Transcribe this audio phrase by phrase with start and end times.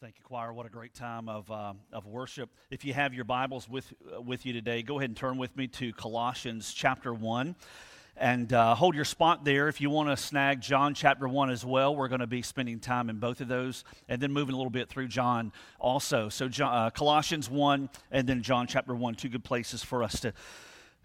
[0.00, 0.52] Thank you, choir.
[0.52, 2.50] What a great time of, uh, of worship.
[2.70, 5.56] If you have your Bibles with, uh, with you today, go ahead and turn with
[5.56, 7.56] me to Colossians chapter 1
[8.16, 9.66] and uh, hold your spot there.
[9.66, 12.78] If you want to snag John chapter 1 as well, we're going to be spending
[12.78, 15.50] time in both of those and then moving a little bit through John
[15.80, 16.28] also.
[16.28, 20.20] So, John, uh, Colossians 1 and then John chapter 1, two good places for us
[20.20, 20.32] to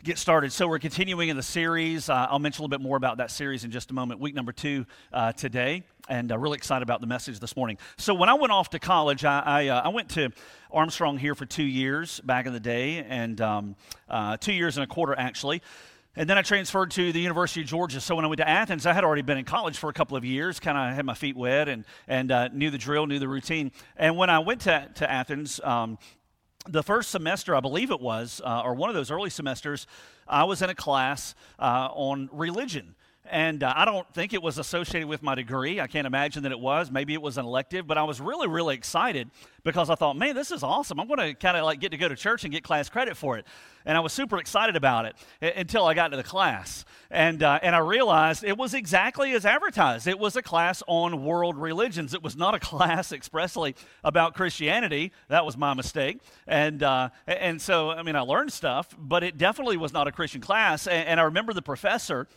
[0.04, 0.52] get started.
[0.52, 2.10] So, we're continuing in the series.
[2.10, 4.20] Uh, I'll mention a little bit more about that series in just a moment.
[4.20, 7.78] Week number two uh, today, and uh, really excited about the message this morning.
[7.98, 10.32] So, when I went off to college, I, I, uh, I went to
[10.72, 13.76] Armstrong here for two years back in the day, and um,
[14.10, 15.62] uh, two years and a quarter actually.
[16.16, 18.00] And then I transferred to the University of Georgia.
[18.00, 20.16] So when I went to Athens, I had already been in college for a couple
[20.16, 23.18] of years, kind of had my feet wet and, and uh, knew the drill, knew
[23.18, 23.72] the routine.
[23.98, 25.98] And when I went to, to Athens, um,
[26.68, 29.86] the first semester, I believe it was, uh, or one of those early semesters,
[30.28, 32.96] I was in a class uh, on religion.
[33.26, 35.80] And uh, I don't think it was associated with my degree.
[35.80, 36.92] I can't imagine that it was.
[36.92, 39.32] Maybe it was an elective, but I was really, really excited
[39.64, 41.00] because I thought, man, this is awesome.
[41.00, 43.16] I'm going to kind of like get to go to church and get class credit
[43.16, 43.46] for it.
[43.86, 45.16] And I was super excited about it
[45.56, 46.86] until I got to the class.
[47.10, 50.08] And, uh, and I realized it was exactly as advertised.
[50.08, 52.14] It was a class on world religions.
[52.14, 55.12] It was not a class expressly about Christianity.
[55.30, 56.20] That was my mistake.
[56.46, 60.12] And, uh, and so, I mean, I learned stuff, but it definitely was not a
[60.12, 60.88] Christian class.
[60.88, 62.28] And, and I remember the professor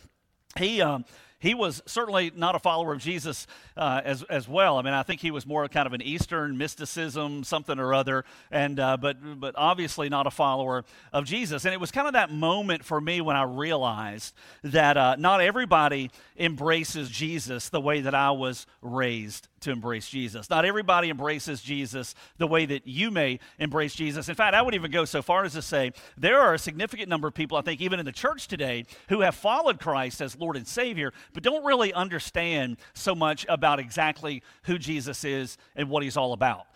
[0.57, 1.05] he um,
[1.39, 4.77] he was certainly not a follower of Jesus uh, as, as well.
[4.77, 8.25] I mean, I think he was more kind of an Eastern mysticism, something or other,
[8.49, 10.83] and, uh, but, but obviously not a follower
[11.13, 11.65] of Jesus.
[11.65, 14.33] And it was kind of that moment for me when I realized
[14.63, 20.49] that uh, not everybody embraces Jesus the way that I was raised to embrace Jesus.
[20.49, 24.29] Not everybody embraces Jesus the way that you may embrace Jesus.
[24.29, 27.09] In fact, I would even go so far as to say there are a significant
[27.09, 30.37] number of people, I think, even in the church today, who have followed Christ as
[30.37, 35.89] Lord and Savior, but don't really understand so much about exactly who Jesus is and
[35.89, 36.67] what he's all about.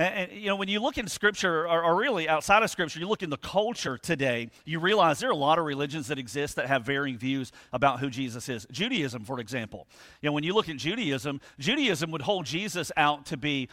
[0.00, 2.98] And, and, you know, when you look in Scripture, or, or, really outside of Scripture,
[2.98, 6.18] you look in the culture today, you realize there are a lot of religions that
[6.18, 8.66] exist that have varying views about who Jesus is.
[8.70, 9.86] Judaism, for example.
[10.22, 13.68] You know, when you look at Judaism, Judaism would hold Jesus out to be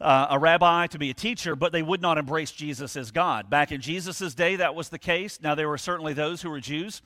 [0.00, 3.50] uh, a rabbi, to be a teacher, but they would not embrace Jesus as God.
[3.50, 5.40] Back in Jesus' day, that was the case.
[5.42, 7.02] Now, there were certainly those who were Jews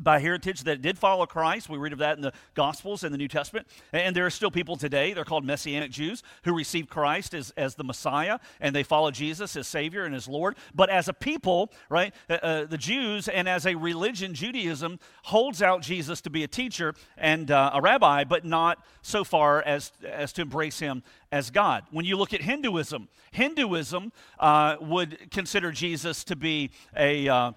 [0.00, 1.68] by heritage that did follow Christ.
[1.68, 3.66] We read of that in the Gospels and the New Testament.
[3.92, 7.74] And there are still people today, they're called Messianic Jews, who receive Christ as, as
[7.74, 10.56] the Messiah and they follow Jesus as Savior and as Lord.
[10.74, 15.62] But as a people, right, uh, uh, the Jews and as a religion, Judaism holds
[15.62, 19.92] out Jesus to be a teacher and uh, a rabbi, but not so far as,
[20.06, 21.84] as to embrace him as God.
[21.90, 27.52] When you look at Hinduism, Hinduism uh, would consider Jesus to be a uh,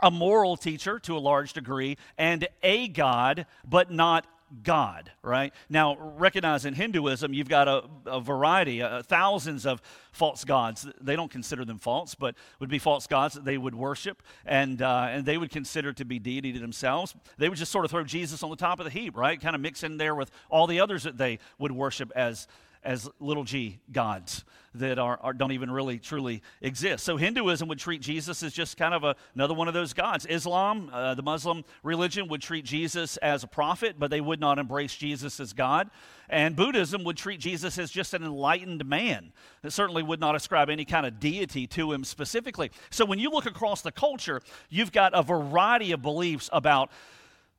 [0.00, 4.26] a moral teacher to a large degree, and a God, but not
[4.62, 5.52] God, right?
[5.70, 9.80] Now, recognize in Hinduism, you've got a, a variety, uh, thousands of
[10.12, 10.86] false gods.
[11.00, 14.82] They don't consider them false, but would be false gods that they would worship and,
[14.82, 17.14] uh, and they would consider to be deity to themselves.
[17.38, 19.40] They would just sort of throw Jesus on the top of the heap, right?
[19.40, 22.46] Kind of mix in there with all the others that they would worship as
[22.84, 24.44] as little g gods
[24.74, 27.04] that are, are, don't even really truly exist.
[27.04, 30.26] So Hinduism would treat Jesus as just kind of a, another one of those gods.
[30.26, 34.58] Islam, uh, the Muslim religion, would treat Jesus as a prophet, but they would not
[34.58, 35.90] embrace Jesus as God.
[36.30, 40.70] And Buddhism would treat Jesus as just an enlightened man that certainly would not ascribe
[40.70, 42.70] any kind of deity to him specifically.
[42.90, 46.90] So when you look across the culture, you've got a variety of beliefs about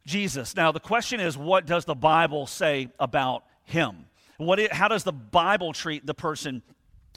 [0.07, 0.55] Jesus.
[0.55, 4.05] Now, the question is, what does the Bible say about him?
[4.38, 6.63] What it, how does the Bible treat the person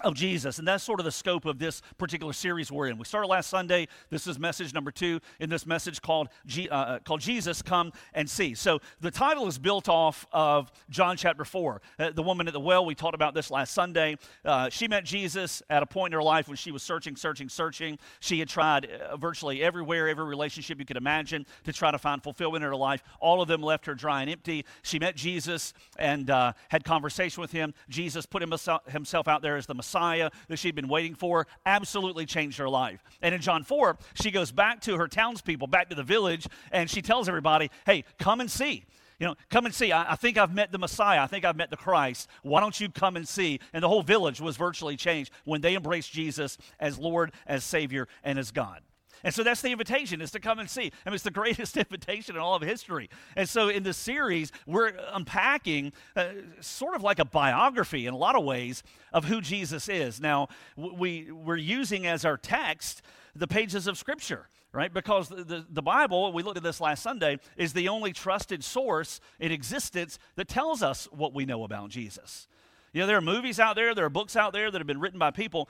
[0.02, 0.58] of Jesus.
[0.58, 2.98] And that's sort of the scope of this particular series we're in.
[2.98, 3.88] We started last Sunday.
[4.10, 7.92] This is message number two in this message called, G, uh, uh, called Jesus Come
[8.12, 8.54] and See.
[8.54, 11.80] So the title is built off of John chapter 4.
[11.98, 14.16] Uh, the woman at the well, we talked about this last Sunday.
[14.44, 17.48] Uh, she met Jesus at a point in her life when she was searching, searching,
[17.48, 17.98] searching.
[18.20, 22.22] She had tried uh, virtually everywhere, every relationship you could imagine to try to find
[22.22, 23.02] fulfillment in her life.
[23.18, 24.66] All of them left her dry and empty.
[24.82, 27.72] She met Jesus and uh, had conversation with him.
[27.88, 32.26] Jesus put himself out there as the Messiah Messiah that she'd been waiting for absolutely
[32.26, 33.02] changed her life.
[33.22, 36.90] And in John 4, she goes back to her townspeople, back to the village, and
[36.90, 38.84] she tells everybody, hey, come and see.
[39.20, 39.92] You know, come and see.
[39.92, 41.22] I, I, think I've met the Messiah.
[41.22, 42.28] I think I've met the Christ.
[42.42, 43.60] Why don't you come and see?
[43.72, 48.08] And the whole village was virtually changed when they embraced Jesus as Lord, as Savior,
[48.24, 48.82] and as God.
[49.24, 50.92] And so that's the invitation is to come and see.
[51.04, 53.08] I mean, it's the greatest invitation in all of history.
[53.36, 56.26] And so in this series, we're unpacking uh,
[56.60, 58.82] sort of like a biography in a lot of ways
[59.12, 60.20] of who Jesus is.
[60.20, 63.02] Now, we, we're using as our text
[63.34, 64.92] the pages of Scripture, right?
[64.92, 68.64] Because the, the, the, Bible, we looked at this last Sunday, is the only trusted
[68.64, 72.48] source in existence that tells us what we know about Jesus.
[72.92, 75.00] You know, there are movies out there, there are books out there that have been
[75.00, 75.68] written by people,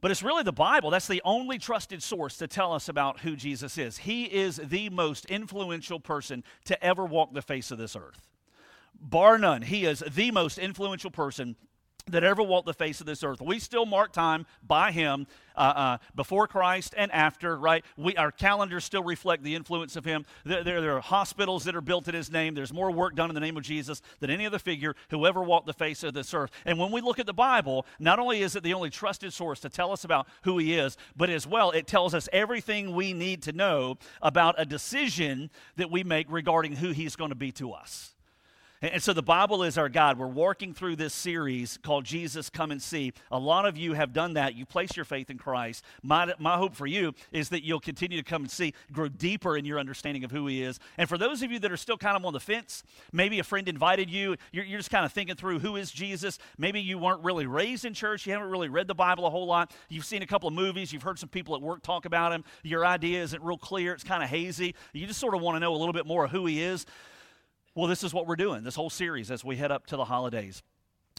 [0.00, 0.90] but it's really the Bible.
[0.90, 3.98] That's the only trusted source to tell us about who Jesus is.
[3.98, 8.28] He is the most influential person to ever walk the face of this earth.
[9.00, 11.56] Bar none, he is the most influential person
[12.10, 13.40] that ever walked the face of this earth.
[13.40, 15.26] We still mark time by him
[15.58, 17.84] uh, uh, before Christ and after, right?
[17.96, 20.24] We, our calendars still reflect the influence of him.
[20.44, 22.54] There, there, there, are hospitals that are built in his name.
[22.54, 25.42] There's more work done in the name of Jesus than any other figure who ever
[25.42, 26.50] walked the face of this earth.
[26.64, 29.60] And when we look at the Bible, not only is it the only trusted source
[29.60, 33.12] to tell us about who he is, but as well, it tells us everything we
[33.12, 37.52] need to know about a decision that we make regarding who he's going to be
[37.52, 38.14] to us.
[38.80, 40.18] And so the Bible is our God.
[40.18, 43.12] We're working through this series called Jesus Come and See.
[43.32, 44.54] A lot of you have done that.
[44.54, 45.84] You place your faith in Christ.
[46.00, 49.56] My, my hope for you is that you'll continue to come and see, grow deeper
[49.56, 50.78] in your understanding of who He is.
[50.96, 53.44] And for those of you that are still kind of on the fence, maybe a
[53.44, 56.38] friend invited you, you're, you're just kind of thinking through who is Jesus.
[56.56, 59.46] Maybe you weren't really raised in church, you haven't really read the Bible a whole
[59.46, 59.72] lot.
[59.88, 62.44] You've seen a couple of movies, you've heard some people at work talk about Him.
[62.62, 64.76] Your idea isn't real clear, it's kind of hazy.
[64.92, 66.86] You just sort of want to know a little bit more of who He is.
[67.78, 70.04] Well, this is what we're doing this whole series as we head up to the
[70.04, 70.64] holidays.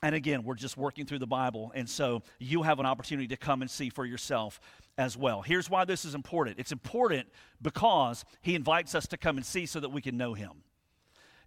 [0.03, 1.71] And again, we're just working through the Bible.
[1.73, 4.59] And so you have an opportunity to come and see for yourself
[4.97, 5.41] as well.
[5.41, 7.29] Here's why this is important it's important
[7.61, 10.51] because he invites us to come and see so that we can know him.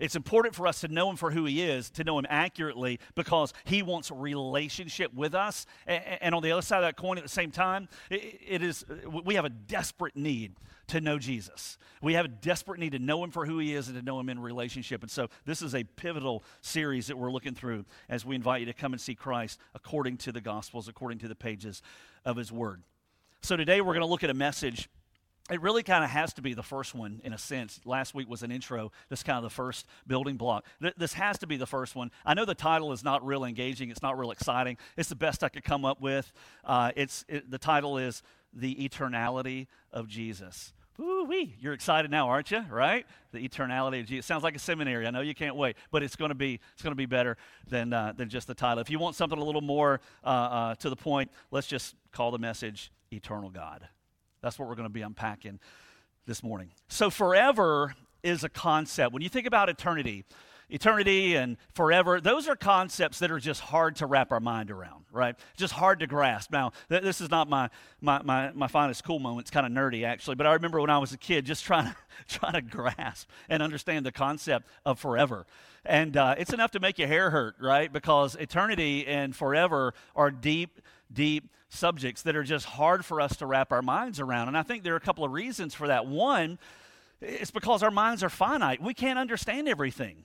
[0.03, 2.99] It's important for us to know him for who he is, to know him accurately,
[3.15, 5.65] because he wants a relationship with us.
[5.87, 8.85] And on the other side of that coin, at the same time, it is
[9.25, 10.57] we have a desperate need
[10.89, 11.79] to know Jesus.
[12.03, 14.19] We have a desperate need to know him for who he is and to know
[14.19, 15.03] him in relationship.
[15.03, 18.67] And so this is a pivotal series that we're looking through as we invite you
[18.67, 21.81] to come and see Christ according to the Gospels, according to the pages
[22.25, 22.83] of his word.
[23.41, 24.89] So today we're going to look at a message
[25.51, 27.81] it really kind of has to be the first one in a sense.
[27.85, 28.93] Last week was an intro.
[29.09, 30.65] This is kind of the first building block.
[30.81, 32.11] Th- this has to be the first one.
[32.25, 33.91] I know the title is not real engaging.
[33.91, 34.77] It's not real exciting.
[34.97, 36.33] It's the best I could come up with.
[36.65, 38.23] Uh, it's it, the title is
[38.53, 40.73] the eternality of Jesus.
[41.01, 41.57] Ooh-wee.
[41.59, 42.65] You're excited now, aren't you?
[42.71, 43.05] Right?
[43.33, 44.27] The eternality of Jesus.
[44.27, 45.07] Sounds like a seminary.
[45.07, 47.37] I know you can't wait, but it's going to be it's going to be better
[47.69, 48.81] than uh, than just the title.
[48.81, 52.31] If you want something a little more uh, uh, to the point, let's just call
[52.31, 53.89] the message "Eternal God."
[54.43, 55.61] That's what we're going to be unpacking
[56.27, 56.71] this morning.
[56.89, 59.13] So, forever is a concept.
[59.13, 60.25] When you think about eternity,
[60.73, 65.05] eternity and forever, those are concepts that are just hard to wrap our mind around,
[65.13, 65.37] right?
[65.57, 66.51] Just hard to grasp.
[66.51, 67.69] Now, th- this is not my,
[68.01, 69.45] my, my, my finest cool moment.
[69.45, 71.85] It's kind of nerdy, actually, but I remember when I was a kid just trying
[72.29, 75.47] to, trying to grasp and understand the concept of forever.
[75.85, 77.93] And uh, it's enough to make your hair hurt, right?
[77.93, 80.81] Because eternity and forever are deep,
[81.13, 84.49] deep subjects that are just hard for us to wrap our minds around.
[84.49, 86.07] And I think there are a couple of reasons for that.
[86.07, 86.59] One,
[87.21, 88.83] it's because our minds are finite.
[88.83, 90.25] We can't understand everything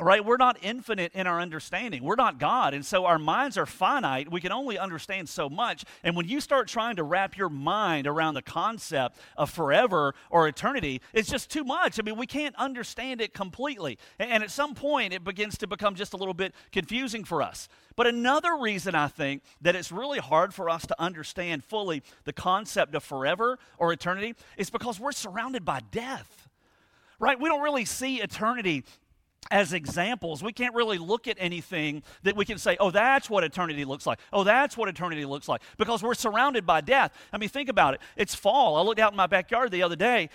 [0.00, 0.24] right?
[0.24, 2.02] We're not infinite in our understanding.
[2.02, 2.74] We're not God.
[2.74, 4.30] And so our minds are finite.
[4.30, 5.84] We can only understand so much.
[6.02, 10.48] And when you start trying to wrap your mind around the concept of forever or
[10.48, 11.98] eternity, it's just too much.
[11.98, 13.98] I mean, we can't understand it completely.
[14.18, 17.68] And at some point, it begins to become just a little bit confusing for us.
[17.94, 22.32] But another reason I think that it's really hard for us to understand fully the
[22.32, 26.48] concept of forever or eternity is because we're surrounded by death
[27.22, 27.38] right?
[27.38, 28.84] We don't really see eternity
[29.50, 30.42] as examples.
[30.42, 34.06] We can't really look at anything that we can say, oh, that's what eternity looks
[34.06, 34.18] like.
[34.32, 35.62] Oh, that's what eternity looks like.
[35.76, 37.12] Because we're surrounded by death.
[37.32, 38.00] I mean, think about it.
[38.16, 38.76] It's fall.
[38.76, 40.30] I looked out in my backyard the other day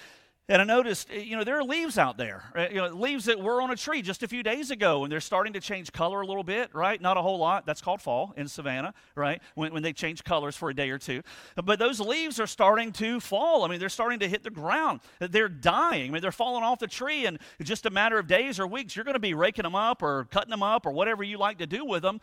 [0.50, 2.72] and I noticed, eh, you know, there are leaves out there, right?
[2.72, 5.20] you know, leaves that were on a tree just a few days ago, and they're
[5.20, 7.02] starting to change color a little bit, right?
[7.02, 7.66] Not a whole lot.
[7.66, 9.42] That's called fall in Savannah, right?
[9.56, 11.22] When, when they change colors for a day or two.
[11.62, 13.66] But those leaves are starting to fall.
[13.66, 15.02] I mean, they're starting to hit the ground.
[15.20, 16.12] They're dying.
[16.12, 18.96] I mean, they're falling off the tree, and just a matter of days or weeks,
[18.96, 21.58] you're going to be raking them up or cutting them up or whatever you like
[21.58, 22.22] to do with them.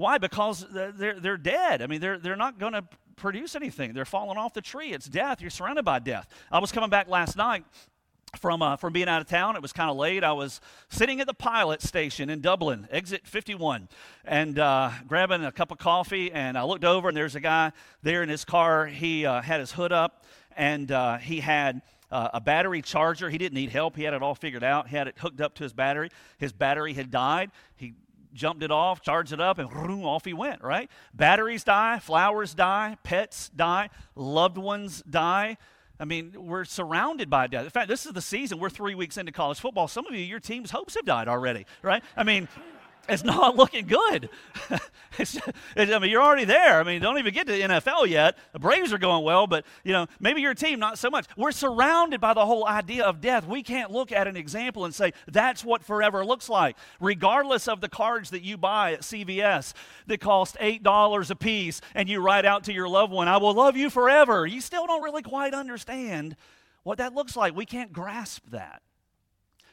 [0.00, 0.16] Why?
[0.16, 1.82] Because they're, they're dead.
[1.82, 2.82] I mean, they're, they're not going to
[3.16, 3.92] produce anything.
[3.92, 4.94] They're falling off the tree.
[4.94, 5.42] It's death.
[5.42, 6.26] You're surrounded by death.
[6.50, 7.66] I was coming back last night
[8.38, 9.56] from, uh, from being out of town.
[9.56, 10.24] It was kind of late.
[10.24, 13.90] I was sitting at the pilot station in Dublin, exit 51,
[14.24, 16.32] and uh, grabbing a cup of coffee.
[16.32, 18.86] And I looked over, and there's a guy there in his car.
[18.86, 20.24] He uh, had his hood up,
[20.56, 23.28] and uh, he had uh, a battery charger.
[23.28, 23.96] He didn't need help.
[23.96, 24.88] He had it all figured out.
[24.88, 26.08] He had it hooked up to his battery.
[26.38, 27.50] His battery had died.
[27.76, 27.92] He
[28.32, 30.90] jumped it off, charged it up, and whoom, off he went, right?
[31.14, 35.56] Batteries die, flowers die, pets die, loved ones die.
[35.98, 37.64] I mean, we're surrounded by death.
[37.64, 38.58] In fact, this is the season.
[38.58, 39.86] We're three weeks into college football.
[39.86, 42.02] Some of you, your team's hopes have died already, right?
[42.16, 42.48] I mean,
[43.10, 44.28] it's not looking good.
[45.18, 45.38] it's,
[45.76, 46.80] I mean, you're already there.
[46.80, 48.38] I mean, don't even get to the NFL yet.
[48.52, 51.26] The Braves are going well, but you know, maybe your team not so much.
[51.36, 53.46] We're surrounded by the whole idea of death.
[53.46, 56.76] We can't look at an example and say that's what forever looks like.
[57.00, 59.72] Regardless of the cards that you buy at CVS
[60.06, 63.38] that cost eight dollars a piece, and you write out to your loved one, "I
[63.38, 66.36] will love you forever." You still don't really quite understand
[66.82, 67.54] what that looks like.
[67.54, 68.82] We can't grasp that.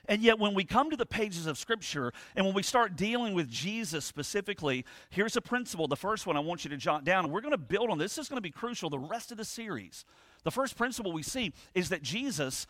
[0.07, 3.33] And yet, when we come to the pages of Scripture and when we start dealing
[3.33, 5.87] with Jesus specifically, here's a principle.
[5.87, 8.15] The first one I want you to jot down, we're going to build on this.
[8.15, 10.05] This is going to be crucial the rest of the series.
[10.43, 12.67] The first principle we see is that Jesus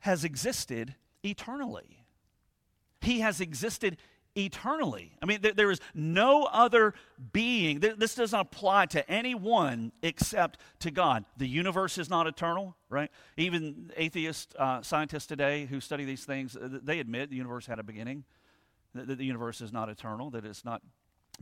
[0.00, 2.04] has existed eternally.
[3.00, 3.96] He has existed
[4.36, 5.16] eternally.
[5.22, 6.94] I mean, there is no other
[7.32, 7.80] being.
[7.80, 11.24] This doesn't apply to anyone except to God.
[11.36, 13.10] The universe is not eternal, right?
[13.36, 17.78] Even atheist uh, scientists today who study these things, uh, they admit the universe had
[17.78, 18.24] a beginning,
[18.94, 20.82] that the universe is not eternal, that it's not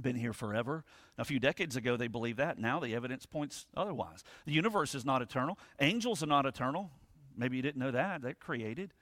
[0.01, 0.85] been here forever.
[1.17, 2.59] a few decades ago, they believed that.
[2.59, 4.23] Now the evidence points otherwise.
[4.47, 5.59] The universe is not eternal.
[5.81, 6.91] Angels are not eternal.
[7.37, 8.23] Maybe you didn't know that.
[8.23, 8.95] They're created.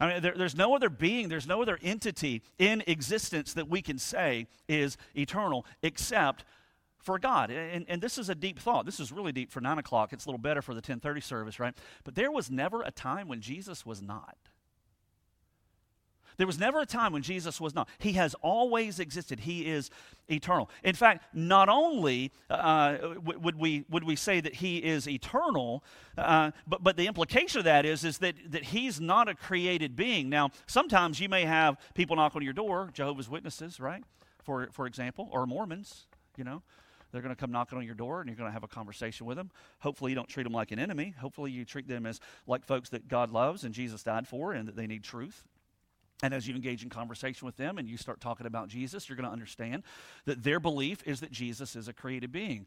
[0.00, 3.82] I mean, there, there's no other being, there's no other entity in existence that we
[3.82, 6.44] can say is eternal except
[6.98, 7.50] for God.
[7.50, 8.86] And, and this is a deep thought.
[8.86, 10.12] This is really deep for 9 o'clock.
[10.12, 11.74] It's a little better for the 1030 service, right?
[12.04, 14.36] But there was never a time when Jesus was not.
[16.38, 17.88] There was never a time when Jesus was not.
[17.98, 19.40] He has always existed.
[19.40, 19.90] He is
[20.30, 20.70] eternal.
[20.84, 25.82] In fact, not only uh, would, we, would we say that he is eternal,
[26.16, 29.96] uh, but, but the implication of that is, is that, that he's not a created
[29.96, 30.28] being.
[30.28, 34.04] Now, sometimes you may have people knock on your door, Jehovah's Witnesses, right?
[34.44, 36.62] For, for example, or Mormons, you know.
[37.10, 39.26] They're going to come knocking on your door and you're going to have a conversation
[39.26, 39.50] with them.
[39.78, 41.14] Hopefully, you don't treat them like an enemy.
[41.18, 44.68] Hopefully, you treat them as like folks that God loves and Jesus died for and
[44.68, 45.42] that they need truth.
[46.22, 49.16] And as you engage in conversation with them and you start talking about Jesus, you're
[49.16, 49.84] going to understand
[50.24, 52.66] that their belief is that Jesus is a created being.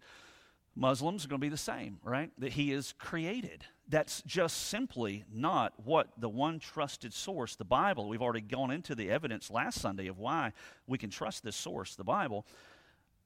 [0.73, 2.31] Muslims are going to be the same, right?
[2.37, 3.65] That he is created.
[3.89, 8.95] That's just simply not what the one trusted source, the Bible, we've already gone into
[8.95, 10.53] the evidence last Sunday of why
[10.87, 12.45] we can trust this source, the Bible.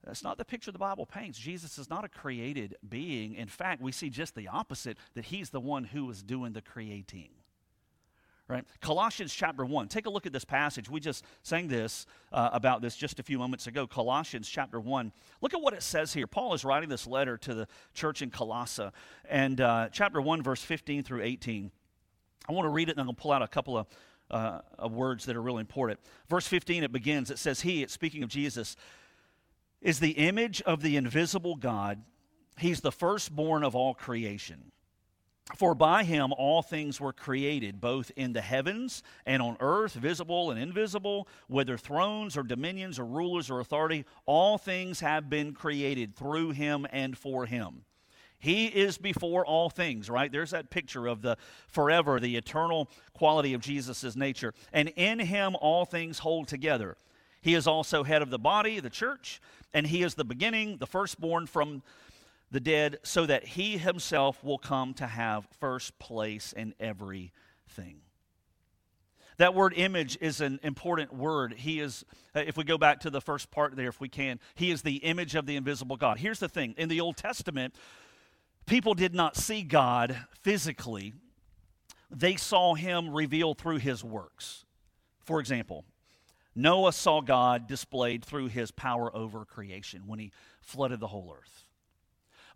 [0.02, 1.38] That's not the picture the Bible paints.
[1.38, 3.34] Jesus is not a created being.
[3.34, 6.62] In fact, we see just the opposite that he's the one who is doing the
[6.62, 7.30] creating
[8.48, 8.64] right?
[8.80, 9.88] Colossians chapter 1.
[9.88, 10.88] Take a look at this passage.
[10.88, 13.86] We just sang this uh, about this just a few moments ago.
[13.86, 15.12] Colossians chapter 1.
[15.40, 16.26] Look at what it says here.
[16.26, 18.90] Paul is writing this letter to the church in Colossae,
[19.28, 21.70] and uh, chapter 1, verse 15 through 18.
[22.48, 23.86] I want to read it and I'm going to pull out a couple of,
[24.30, 25.98] uh, of words that are really important.
[26.28, 27.30] Verse 15, it begins.
[27.30, 28.76] It says, He, it's speaking of Jesus,
[29.80, 32.02] is the image of the invisible God.
[32.58, 34.70] He's the firstborn of all creation.
[35.54, 40.50] For by him all things were created, both in the heavens and on earth, visible
[40.50, 46.16] and invisible, whether thrones or dominions or rulers or authority, all things have been created
[46.16, 47.84] through him and for him.
[48.38, 50.30] He is before all things, right?
[50.30, 51.38] There's that picture of the
[51.68, 54.52] forever, the eternal quality of Jesus' nature.
[54.72, 56.96] And in him all things hold together.
[57.40, 59.40] He is also head of the body, the church,
[59.72, 61.82] and he is the beginning, the firstborn from
[62.50, 68.00] the dead, so that he himself will come to have first place in everything.
[69.38, 71.54] That word image is an important word.
[71.54, 74.40] He is, uh, if we go back to the first part there, if we can,
[74.54, 76.18] he is the image of the invisible God.
[76.18, 77.74] Here's the thing in the Old Testament,
[78.64, 81.12] people did not see God physically,
[82.10, 84.64] they saw him revealed through his works.
[85.24, 85.84] For example,
[86.54, 91.65] Noah saw God displayed through his power over creation when he flooded the whole earth.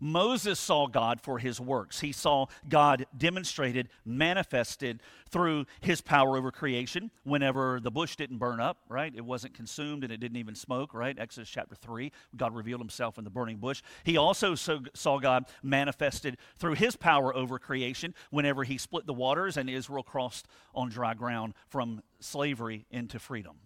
[0.01, 1.99] Moses saw God for his works.
[1.99, 8.59] He saw God demonstrated, manifested through his power over creation whenever the bush didn't burn
[8.59, 9.13] up, right?
[9.15, 11.17] It wasn't consumed and it didn't even smoke, right?
[11.17, 13.83] Exodus chapter 3, God revealed himself in the burning bush.
[14.03, 19.55] He also saw God manifested through his power over creation whenever he split the waters
[19.55, 23.57] and Israel crossed on dry ground from slavery into freedom.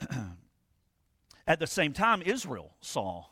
[1.46, 3.24] At the same time, Israel saw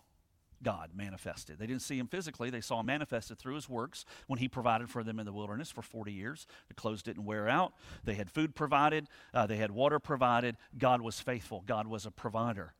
[0.67, 1.61] God manifested.
[1.61, 4.91] They didn't see him physically, they saw him manifested through his works when he provided
[4.91, 6.45] for them in the wilderness for 40 years.
[6.67, 10.57] The clothes didn't wear out, they had food provided, uh, they had water provided.
[10.77, 12.75] God was faithful, God was a provider.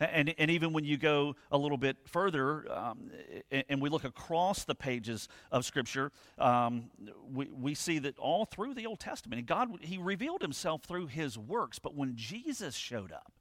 [0.00, 3.12] And, and even when you go a little bit further um,
[3.52, 6.10] and, we look across the pages of Scripture,
[6.40, 6.90] um,
[7.32, 11.38] we, we see that all through the Old Testament, God, He revealed Himself through His
[11.38, 11.78] works.
[11.78, 13.32] But when Jesus showed up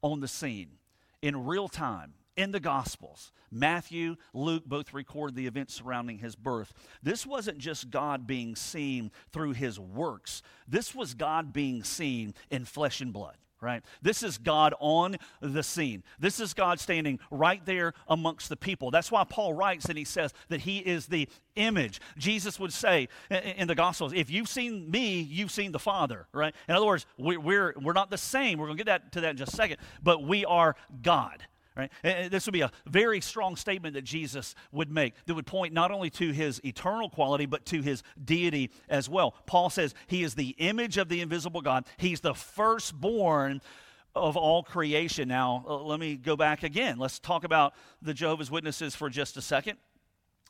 [0.00, 0.78] on the scene
[1.20, 3.32] in real time, in the Gospels.
[3.50, 6.72] Matthew, Luke both record the events surrounding his birth.
[7.02, 12.64] This wasn't just God being seen through his works, this was God being seen in
[12.64, 13.36] flesh and blood.
[13.60, 13.82] right?
[14.02, 16.02] This is God on the scene.
[16.18, 18.90] This is God standing right there amongst the people.
[18.90, 22.00] That's why Paul writes and he says that he is the image.
[22.18, 26.54] Jesus would say in the Gospels, if you've seen me, you've seen the Father, right?
[26.68, 28.58] In other words, we're, we're, we're not the same.
[28.58, 31.42] We're going to get that, to that in just a second, but we are God.
[31.76, 31.92] Right?
[32.02, 35.90] This would be a very strong statement that Jesus would make that would point not
[35.90, 39.34] only to his eternal quality, but to his deity as well.
[39.46, 43.60] Paul says he is the image of the invisible God, he's the firstborn
[44.14, 45.28] of all creation.
[45.28, 46.98] Now, uh, let me go back again.
[46.98, 49.76] Let's talk about the Jehovah's Witnesses for just a second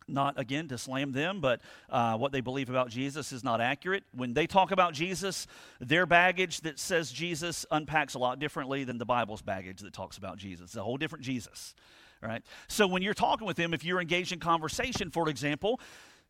[0.09, 1.61] not again to slam them, but
[1.91, 4.05] uh, what they believe about Jesus is not accurate.
[4.13, 5.47] When they talk about Jesus,
[5.81, 10.17] their baggage that says Jesus unpacks a lot differently than the Bible's baggage that talks
[10.19, 10.67] about Jesus.
[10.67, 11.75] It's a whole different Jesus,
[12.23, 12.43] right?
[12.69, 15.81] So when you're talking with them, if you're engaged in conversation, for example,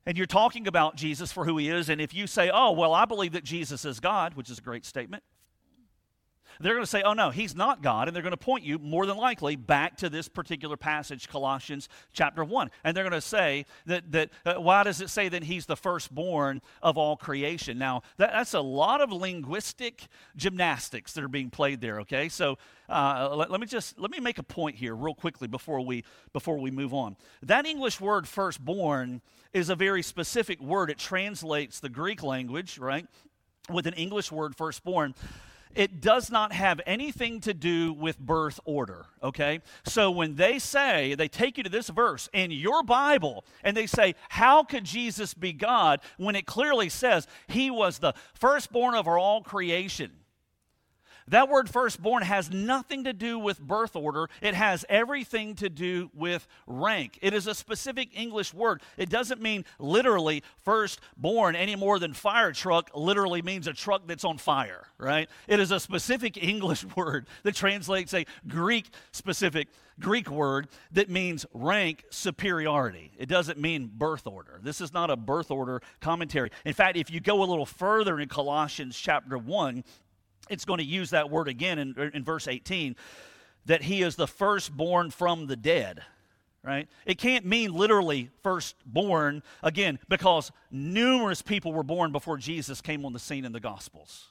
[0.07, 2.95] and you're talking about Jesus for who he is, and if you say, Oh, well,
[2.95, 5.23] I believe that Jesus is God, which is a great statement,
[6.61, 8.09] they're going to say, oh no, he's not God.
[8.09, 11.89] And they're going to point you, more than likely, back to this particular passage, Colossians
[12.13, 12.71] chapter 1.
[12.85, 15.77] And they're going to say that, that uh, why does it say that he's the
[15.77, 17.79] firstborn of all creation?
[17.79, 22.29] Now, that, that's a lot of linguistic gymnastics that are being played there, okay?
[22.29, 22.59] So
[22.89, 26.05] uh, let, let, me just, let me make a point here real quickly before we,
[26.33, 27.17] before we move on.
[27.43, 29.21] That English word firstborn
[29.53, 30.91] is a very specific word.
[30.91, 33.07] It translates the Greek language, right?
[33.71, 35.15] With an English word firstborn
[35.77, 39.61] it does not have anything to do with birth order, okay?
[39.85, 43.87] So when they say, they take you to this verse in your Bible and they
[43.87, 46.01] say, How could Jesus be God?
[46.17, 50.13] when it clearly says he was the firstborn of all creation.
[51.29, 54.29] That word firstborn has nothing to do with birth order.
[54.41, 57.19] It has everything to do with rank.
[57.21, 58.83] It is a specific English word.
[58.97, 64.25] It doesn't mean literally firstborn any more than fire truck literally means a truck that's
[64.25, 65.29] on fire, right?
[65.49, 69.69] It is a specific English word that translates a Greek specific
[69.99, 73.13] Greek word that means rank superiority.
[73.19, 74.61] It doesn't mean birth order.
[74.63, 76.51] This is not a birth order commentary.
[76.65, 79.85] In fact, if you go a little further in Colossians chapter 1,
[80.49, 82.97] it's going to use that word again in, in verse 18
[83.67, 86.03] that he is the firstborn from the dead
[86.67, 86.89] right?
[87.07, 93.13] It can't mean literally firstborn, again, because numerous people were born before Jesus came on
[93.13, 94.27] the scene in the Gospels.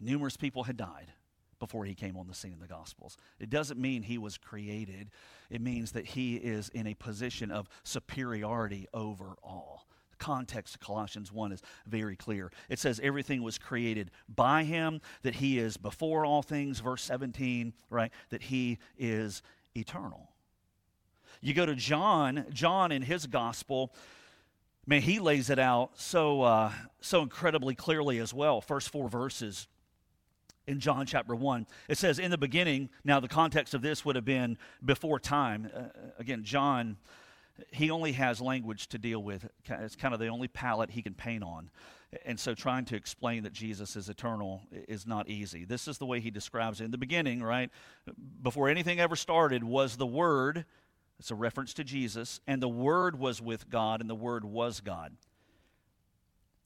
[0.00, 1.12] Numerous people had died
[1.58, 3.18] before he came on the scene in the Gospels.
[3.38, 5.10] It doesn't mean he was created,
[5.50, 9.85] it means that he is in a position of superiority over all
[10.18, 12.50] context of Colossians 1 is very clear.
[12.68, 17.72] It says everything was created by him, that he is before all things, verse 17,
[17.90, 18.12] right?
[18.30, 19.42] That he is
[19.74, 20.30] eternal.
[21.40, 23.94] You go to John, John in his gospel,
[24.86, 28.60] man, he lays it out so, uh, so incredibly clearly as well.
[28.60, 29.68] First four verses
[30.66, 31.66] in John chapter 1.
[31.88, 35.70] It says, In the beginning, now the context of this would have been before time.
[35.74, 35.82] Uh,
[36.18, 36.96] again, John
[37.72, 39.48] he only has language to deal with.
[39.68, 41.70] It's kind of the only palette he can paint on.
[42.24, 45.64] And so trying to explain that Jesus is eternal is not easy.
[45.64, 46.84] This is the way he describes it.
[46.84, 47.70] In the beginning, right,
[48.42, 50.64] before anything ever started, was the Word.
[51.18, 52.40] It's a reference to Jesus.
[52.46, 55.16] And the Word was with God, and the Word was God.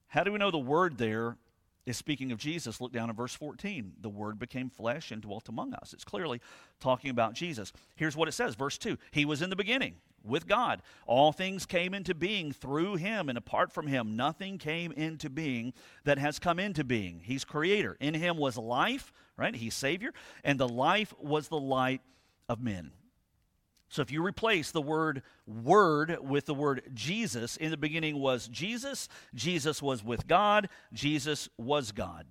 [0.07, 1.37] How do we know the Word there
[1.85, 2.79] is speaking of Jesus.
[2.79, 3.93] Look down at verse 14.
[4.01, 5.93] The Word became flesh and dwelt among us.
[5.93, 6.41] It's clearly
[6.79, 7.73] talking about Jesus.
[7.95, 10.81] Here's what it says, verse 2 He was in the beginning with God.
[11.05, 15.73] All things came into being through him, and apart from him, nothing came into being
[16.03, 17.21] that has come into being.
[17.23, 17.97] He's creator.
[17.99, 19.55] In him was life, right?
[19.55, 20.13] He's Savior,
[20.43, 22.01] and the life was the light
[22.47, 22.91] of men.
[23.91, 28.47] So if you replace the word word with the word Jesus, in the beginning was
[28.47, 32.25] Jesus, Jesus was with God, Jesus was God.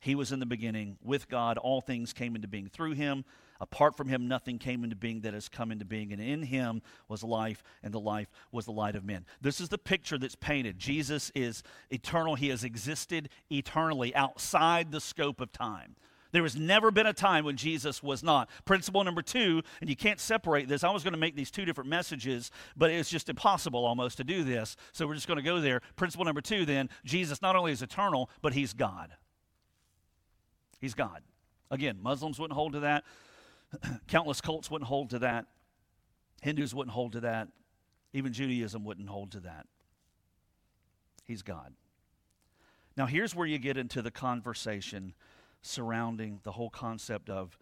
[0.00, 1.56] He was in the beginning with God.
[1.56, 3.24] All things came into being through him.
[3.60, 6.12] Apart from him, nothing came into being that has come into being.
[6.12, 9.24] And in him was life, and the life was the light of men.
[9.40, 10.78] This is the picture that's painted.
[10.78, 12.34] Jesus is eternal.
[12.34, 15.96] He has existed eternally outside the scope of time.
[16.30, 18.50] There has never been a time when Jesus was not.
[18.64, 20.84] Principle number two, and you can't separate this.
[20.84, 24.24] I was going to make these two different messages, but it's just impossible almost to
[24.24, 24.76] do this.
[24.92, 25.80] So we're just going to go there.
[25.96, 29.14] Principle number two, then, Jesus not only is eternal, but he's God.
[30.80, 31.22] He's God.
[31.70, 33.04] Again, Muslims wouldn't hold to that.
[34.06, 35.46] Countless cults wouldn't hold to that.
[36.42, 37.48] Hindus wouldn't hold to that.
[38.12, 39.66] Even Judaism wouldn't hold to that.
[41.24, 41.74] He's God.
[42.96, 45.14] Now, here's where you get into the conversation
[45.62, 47.58] surrounding the whole concept of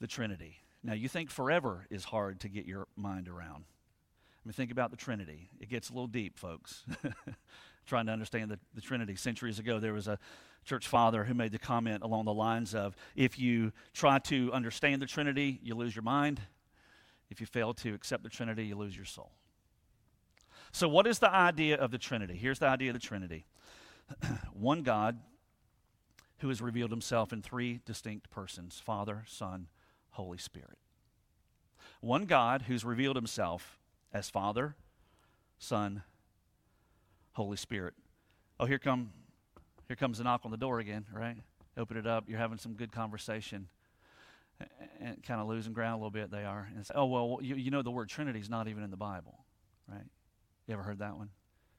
[0.00, 0.58] the Trinity.
[0.82, 3.64] Now, you think forever is hard to get your mind around.
[3.64, 5.48] I mean, think about the Trinity.
[5.60, 6.84] It gets a little deep, folks.
[7.86, 9.16] trying to understand the, the Trinity.
[9.16, 10.18] Centuries ago, there was a
[10.64, 15.00] church father who made the comment along the lines of if you try to understand
[15.00, 16.40] the Trinity, you lose your mind.
[17.30, 19.32] If you fail to accept the Trinity, you lose your soul.
[20.72, 22.36] So, what is the idea of the Trinity?
[22.36, 23.46] Here's the idea of the Trinity
[24.52, 25.18] one God
[26.38, 29.68] who has revealed himself in three distinct persons Father, Son,
[30.10, 30.78] Holy Spirit.
[32.00, 33.78] One God who's revealed himself
[34.12, 34.76] as Father,
[35.58, 36.02] Son,
[37.32, 37.94] Holy Spirit.
[38.58, 39.12] Oh, here come
[39.88, 41.36] here comes a knock on the door again, right?
[41.76, 42.24] Open it up.
[42.28, 43.68] You're having some good conversation.
[45.00, 46.66] And kind of losing ground a little bit, they are.
[46.74, 48.96] And say, oh, well, you, you know the word Trinity is not even in the
[48.96, 49.44] Bible,
[49.86, 50.06] right?
[50.66, 51.28] You ever heard that one?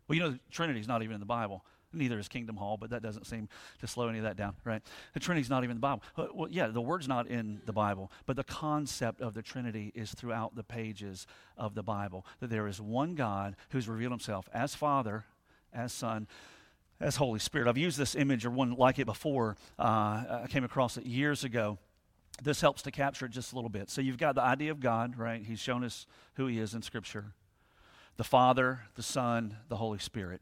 [0.07, 1.65] Well, you know, Trinity is not even in the Bible.
[1.93, 3.47] Neither is Kingdom Hall, but that doesn't seem
[3.79, 4.81] to slow any of that down, right?
[5.13, 6.03] The Trinity's not even in the Bible.
[6.33, 10.13] Well, yeah, the word's not in the Bible, but the concept of the Trinity is
[10.13, 12.25] throughout the pages of the Bible.
[12.41, 15.25] That there is one God who's revealed himself as Father,
[15.73, 16.27] as Son,
[16.99, 17.67] as Holy Spirit.
[17.67, 19.55] I've used this image or one like it before.
[19.79, 21.77] Uh, I came across it years ago.
[22.43, 23.89] This helps to capture it just a little bit.
[23.89, 25.43] So you've got the idea of God, right?
[25.43, 27.33] He's shown us who He is in Scripture
[28.17, 30.41] the Father, the Son, the Holy Spirit.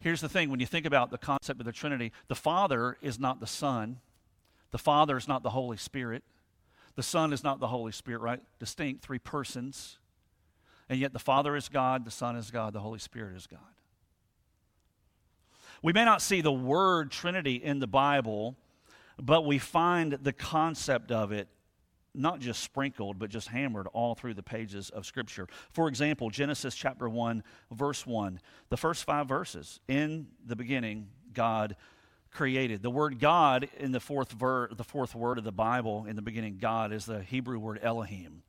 [0.00, 3.18] Here's the thing when you think about the concept of the Trinity, the Father is
[3.18, 3.98] not the Son,
[4.70, 6.22] the Father is not the Holy Spirit,
[6.94, 8.40] the Son is not the Holy Spirit, right?
[8.58, 9.98] Distinct, three persons.
[10.88, 13.60] And yet the Father is God, the Son is God, the Holy Spirit is God.
[15.82, 18.56] We may not see the word Trinity in the Bible,
[19.20, 21.48] but we find the concept of it
[22.14, 25.46] not just sprinkled, but just hammered all through the pages of Scripture.
[25.72, 29.80] For example, Genesis chapter 1, verse 1, the first five verses.
[29.88, 31.76] In the beginning, God
[32.30, 32.82] created.
[32.82, 36.22] The word God in the fourth, ver- the fourth word of the Bible, in the
[36.22, 38.42] beginning, God, is the Hebrew word Elohim.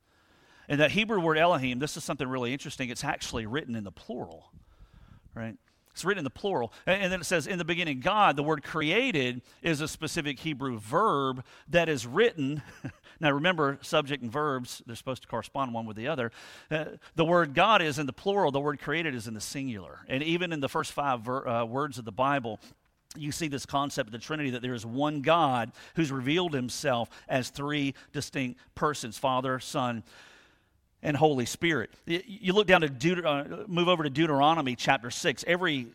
[0.67, 2.89] And that Hebrew word Elohim, this is something really interesting.
[2.89, 4.52] It's actually written in the plural,
[5.36, 5.58] right?
[5.93, 6.73] It's written in the plural.
[6.88, 8.36] And then it says, in the beginning, God.
[8.36, 12.63] The word created is a specific Hebrew verb that is written.
[13.19, 16.32] now remember, subject and verbs, they're supposed to correspond one with the other.
[16.71, 19.99] Uh, the word God is in the plural, the word created is in the singular.
[20.08, 22.60] And even in the first five ver- uh, words of the Bible,
[23.15, 27.10] you see this concept of the Trinity that there is one God who's revealed himself
[27.29, 30.03] as three distinct persons Father, Son,
[31.04, 31.92] and Holy Spirit.
[32.06, 35.44] You look down to Deut- uh, move over to Deuteronomy chapter 6.
[35.46, 35.88] Every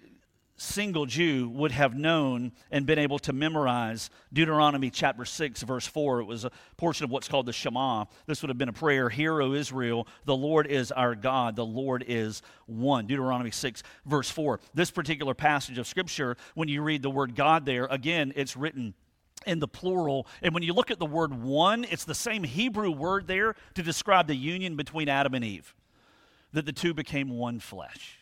[0.58, 6.20] single Jew would have known and been able to memorize Deuteronomy chapter 6, verse 4.
[6.20, 8.04] It was a portion of what's called the Shema.
[8.26, 11.64] This would have been a prayer Hear, O Israel, the Lord is our God, the
[11.64, 13.06] Lord is one.
[13.06, 14.60] Deuteronomy 6, verse 4.
[14.74, 18.94] This particular passage of Scripture, when you read the word God there, again, it's written
[19.48, 20.26] in the plural.
[20.42, 23.82] And when you look at the word one, it's the same Hebrew word there to
[23.82, 25.74] describe the union between Adam and Eve,
[26.52, 28.18] that the two became one flesh.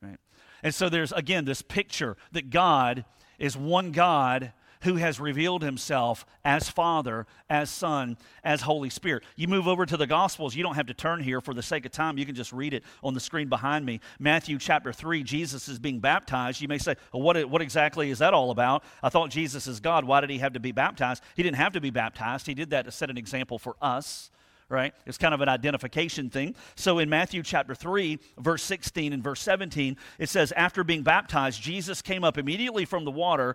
[0.00, 0.18] Right?
[0.62, 3.04] And so there's, again, this picture that God
[3.38, 9.24] is one God who has revealed himself as Father, as Son, as Holy Spirit.
[9.36, 11.86] You move over to the Gospels, you don't have to turn here for the sake
[11.86, 12.18] of time.
[12.18, 14.00] You can just read it on the screen behind me.
[14.18, 16.60] Matthew chapter 3, Jesus is being baptized.
[16.60, 18.84] You may say, well, what, what exactly is that all about?
[19.02, 20.04] I thought Jesus is God.
[20.04, 21.22] Why did he have to be baptized?
[21.36, 24.30] He didn't have to be baptized, he did that to set an example for us
[24.72, 24.94] right?
[25.04, 26.54] It's kind of an identification thing.
[26.76, 31.60] So in Matthew chapter 3, verse 16 and verse 17, it says, After being baptized,
[31.60, 33.54] Jesus came up immediately from the water.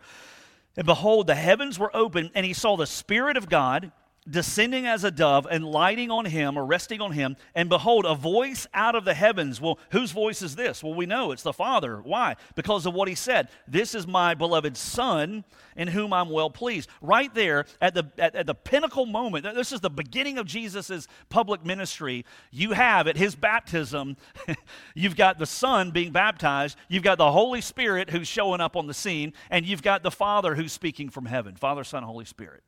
[0.77, 3.91] And behold, the heavens were open, and he saw the Spirit of God
[4.29, 7.35] descending as a dove and lighting on him or resting on him.
[7.55, 9.61] And behold, a voice out of the heavens.
[9.61, 10.83] Well, whose voice is this?
[10.83, 12.01] Well, we know it's the Father.
[12.01, 12.35] Why?
[12.55, 13.49] Because of what he said.
[13.67, 15.43] This is my beloved Son
[15.75, 16.89] in whom I'm well pleased.
[17.01, 21.07] Right there at the, at, at the pinnacle moment, this is the beginning of Jesus'
[21.29, 22.25] public ministry.
[22.51, 24.17] You have at his baptism,
[24.95, 28.87] you've got the Son being baptized, you've got the Holy Spirit who's showing up on
[28.87, 32.63] the scene, and you've got the Father who's speaking from heaven Father, Son, Holy Spirit.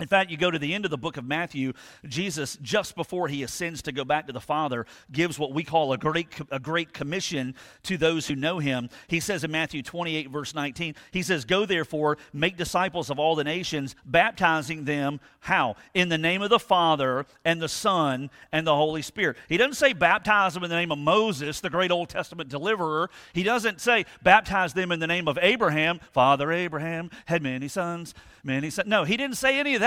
[0.00, 1.72] In fact, you go to the end of the book of Matthew,
[2.04, 5.92] Jesus, just before he ascends to go back to the Father, gives what we call
[5.92, 7.54] a great, a great commission
[7.84, 8.90] to those who know him.
[9.06, 13.36] He says in Matthew 28, verse 19, he says, Go therefore, make disciples of all
[13.36, 15.76] the nations, baptizing them, how?
[15.94, 19.36] In the name of the Father and the Son and the Holy Spirit.
[19.48, 23.10] He doesn't say baptize them in the name of Moses, the great Old Testament deliverer.
[23.32, 26.00] He doesn't say baptize them in the name of Abraham.
[26.10, 28.88] Father Abraham had many sons, many sons.
[28.88, 29.83] No, he didn't say any of that.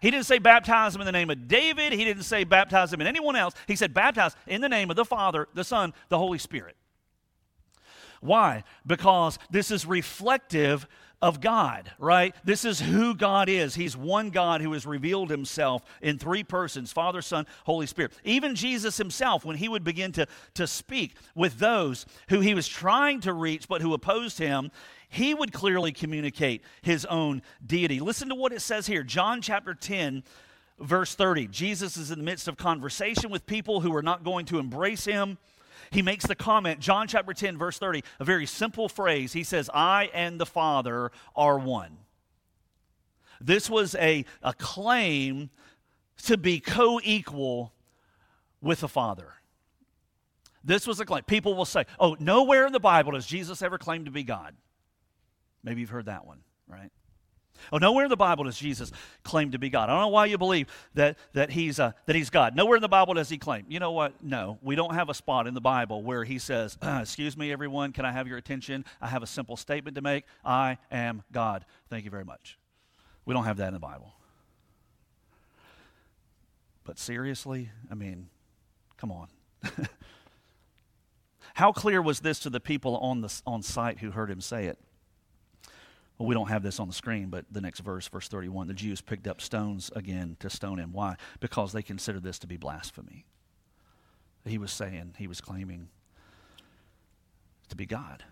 [0.00, 1.92] He didn't say baptize them in the name of David.
[1.92, 3.54] He didn't say baptize them in anyone else.
[3.66, 6.76] He said baptize in the name of the Father, the Son, the Holy Spirit.
[8.20, 8.64] Why?
[8.86, 10.86] Because this is reflective
[11.20, 12.34] of God, right?
[12.44, 13.74] This is who God is.
[13.74, 18.12] He's one God who has revealed himself in three persons Father, Son, Holy Spirit.
[18.24, 22.68] Even Jesus himself, when he would begin to, to speak with those who he was
[22.68, 24.70] trying to reach but who opposed him,
[25.08, 28.00] he would clearly communicate his own deity.
[28.00, 30.22] Listen to what it says here John chapter 10,
[30.78, 31.48] verse 30.
[31.48, 35.04] Jesus is in the midst of conversation with people who are not going to embrace
[35.04, 35.38] him
[35.90, 39.32] he makes the comment, John chapter 10, verse 30, a very simple phrase.
[39.32, 41.96] He says, I and the Father are one.
[43.40, 45.50] This was a, a claim
[46.24, 47.72] to be co equal
[48.60, 49.34] with the Father.
[50.64, 51.22] This was a claim.
[51.22, 54.54] People will say, oh, nowhere in the Bible does Jesus ever claim to be God.
[55.62, 56.90] Maybe you've heard that one, right?
[57.72, 58.92] Oh, nowhere in the Bible does Jesus
[59.24, 59.90] claim to be God.
[59.90, 62.54] I don't know why you believe that, that, he's, uh, that he's God.
[62.54, 63.64] Nowhere in the Bible does he claim.
[63.68, 64.22] You know what?
[64.22, 67.92] No, we don't have a spot in the Bible where he says, Excuse me, everyone,
[67.92, 68.84] can I have your attention?
[69.00, 70.24] I have a simple statement to make.
[70.44, 71.64] I am God.
[71.90, 72.58] Thank you very much.
[73.24, 74.14] We don't have that in the Bible.
[76.84, 78.28] But seriously, I mean,
[78.96, 79.28] come on.
[81.54, 84.66] How clear was this to the people on, the, on site who heard him say
[84.66, 84.78] it?
[86.18, 88.74] Well, we don't have this on the screen, but the next verse, verse 31, the
[88.74, 90.92] Jews picked up stones again to stone him.
[90.92, 91.16] Why?
[91.38, 93.24] Because they considered this to be blasphemy.
[94.44, 95.88] He was saying, he was claiming
[97.68, 98.24] to be God.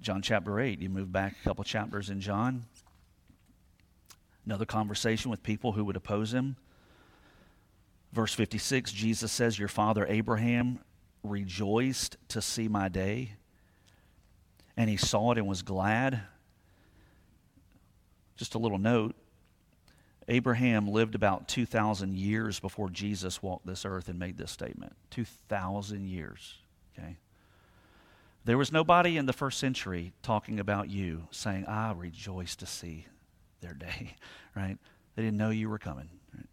[0.00, 2.64] John chapter 8, you move back a couple chapters in John.
[4.46, 6.56] Another conversation with people who would oppose him.
[8.12, 10.80] Verse 56, Jesus says, Your father Abraham
[11.22, 13.32] rejoiced to see my day,
[14.76, 16.22] and he saw it and was glad.
[18.40, 19.14] Just a little note
[20.26, 24.94] Abraham lived about 2,000 years before Jesus walked this earth and made this statement.
[25.10, 26.56] 2,000 years,
[26.96, 27.18] okay?
[28.46, 33.04] There was nobody in the first century talking about you saying, I rejoice to see
[33.60, 34.16] their day,
[34.56, 34.78] right?
[35.16, 36.08] They didn't know you were coming.
[36.34, 36.46] Right?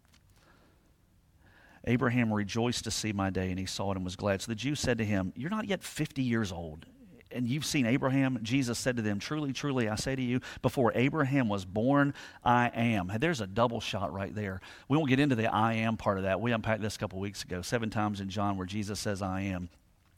[1.86, 4.42] Abraham rejoiced to see my day, and he saw it and was glad.
[4.42, 6.84] So the Jews said to him, You're not yet 50 years old,
[7.32, 10.92] and you've seen Abraham, Jesus said to them, Truly, truly, I say to you, before
[10.94, 12.14] Abraham was born,
[12.44, 13.12] I am.
[13.18, 14.60] There's a double shot right there.
[14.88, 16.40] We won't get into the I am part of that.
[16.40, 19.42] We unpacked this a couple weeks ago, seven times in John where Jesus says, I
[19.42, 19.68] am.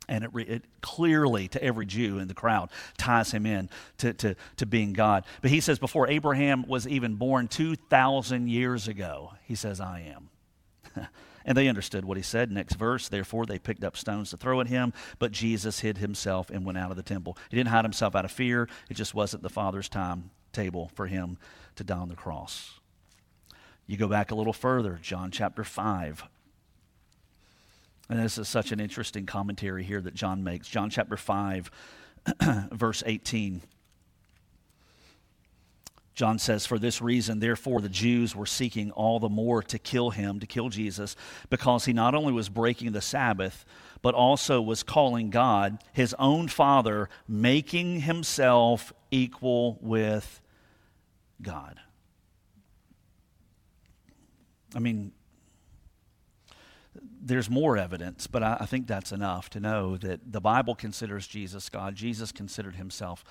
[0.09, 4.35] And it, it, clearly, to every Jew in the crowd, ties him in to, to,
[4.57, 5.25] to being God.
[5.40, 10.14] But he says, before Abraham was even born 2,000 years ago, he says, I
[10.96, 11.07] am.
[11.44, 12.50] And they understood what he said.
[12.50, 16.50] Next verse, therefore they picked up stones to throw at him, but Jesus hid himself
[16.50, 17.37] and went out of the temple.
[17.50, 18.68] He didn't hide himself out of fear.
[18.88, 21.38] It just wasn't the Father's time table for him
[21.76, 22.81] to die on the cross.
[23.87, 26.24] You go back a little further, John chapter 5.
[28.09, 30.68] And this is such an interesting commentary here that John makes.
[30.68, 31.70] John chapter 5,
[32.72, 33.62] verse 18.
[36.20, 40.11] John says, For this reason, therefore, the Jews were seeking all the more to kill
[40.11, 41.16] him, to kill Jesus,
[41.48, 43.64] because he not only was breaking the Sabbath,
[44.02, 50.42] but also was calling God his own Father, making himself equal with
[51.40, 51.80] God.
[54.74, 55.12] I mean,
[57.22, 61.26] there's more evidence, but I, I, think that's enough to know that the Bible considers
[61.26, 61.94] Jesus God.
[61.94, 63.24] Jesus considered himself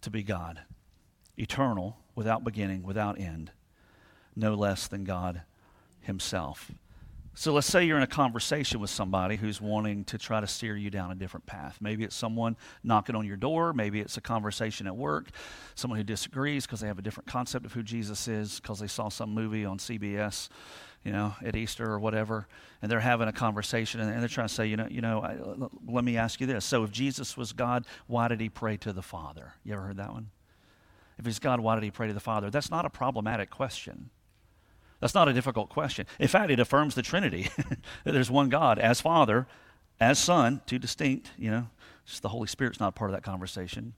[0.00, 0.62] to be God
[1.36, 3.50] eternal, without beginning, without end,
[4.34, 5.42] no less than God
[6.00, 6.70] Himself.
[7.38, 10.74] So let's say you're in a conversation with somebody who's wanting to try to steer
[10.74, 11.76] you down a different path.
[11.82, 13.74] Maybe it's someone knocking on your door.
[13.74, 15.28] Maybe it's a conversation at work,
[15.74, 18.86] someone who disagrees because they have a different concept of who Jesus is because they
[18.86, 20.48] saw some movie on CBS,
[21.04, 22.48] you know, at Easter or whatever,
[22.80, 26.04] and they're having a conversation and they're trying to say, you know, you know, let
[26.04, 26.64] me ask you this.
[26.64, 29.52] So if Jesus was God, why did he pray to the Father?
[29.62, 30.30] You ever heard that one?
[31.18, 32.50] If he's God, why did he pray to the Father?
[32.50, 34.10] That's not a problematic question.
[35.00, 36.06] That's not a difficult question.
[36.18, 37.48] In fact, it affirms the Trinity
[38.04, 39.46] that there's one God as Father,
[40.00, 41.68] as Son, two distinct, you know,
[42.06, 43.94] just the Holy Spirit's not part of that conversation.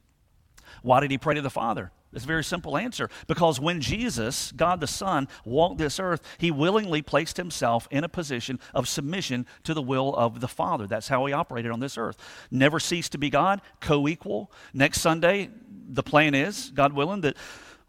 [0.83, 1.93] Why did he pray to the Father?
[2.13, 3.11] It's a very simple answer.
[3.27, 8.09] Because when Jesus, God the Son, walked this earth, he willingly placed himself in a
[8.09, 10.87] position of submission to the will of the Father.
[10.87, 12.17] That's how he operated on this earth.
[12.51, 14.51] Never ceased to be God, co equal.
[14.73, 15.51] Next Sunday,
[15.89, 17.37] the plan is, God willing, that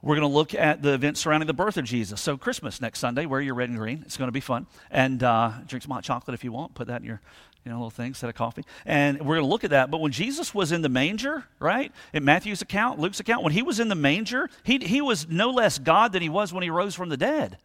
[0.01, 2.21] we're going to look at the events surrounding the birth of Jesus.
[2.21, 4.03] So, Christmas next Sunday, wear your red and green.
[4.05, 4.65] It's going to be fun.
[4.89, 6.73] And uh, drink some hot chocolate if you want.
[6.73, 7.21] Put that in your
[7.65, 8.63] you know, little thing, set of coffee.
[8.85, 9.91] And we're going to look at that.
[9.91, 13.61] But when Jesus was in the manger, right, in Matthew's account, Luke's account, when he
[13.61, 16.69] was in the manger, he, he was no less God than he was when he
[16.69, 17.57] rose from the dead.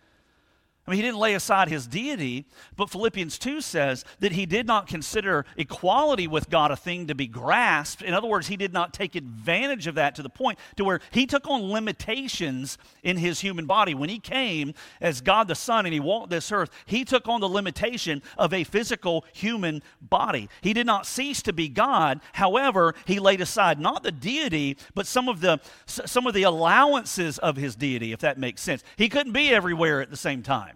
[0.86, 2.44] I mean, he didn't lay aside his deity,
[2.76, 7.14] but Philippians 2 says that he did not consider equality with God a thing to
[7.14, 8.02] be grasped.
[8.02, 11.00] In other words, he did not take advantage of that to the point to where
[11.10, 13.94] he took on limitations in his human body.
[13.94, 17.40] When he came as God the Son and he walked this earth, he took on
[17.40, 20.50] the limitation of a physical human body.
[20.60, 22.20] He did not cease to be God.
[22.34, 27.38] However, he laid aside not the deity, but some of the some of the allowances
[27.38, 28.84] of his deity, if that makes sense.
[28.96, 30.73] He couldn't be everywhere at the same time.